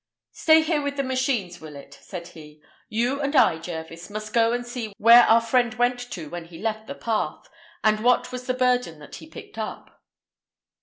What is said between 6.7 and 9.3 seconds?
the path, and what was the burden that he